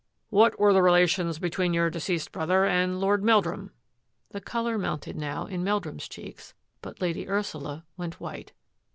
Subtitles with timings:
[0.31, 3.69] "What were the relations between your de ceased brother and Lord Meldrum?"
[4.31, 8.51] The colour mounted now in Meldrum's cheeks, but Lady Ursula went white.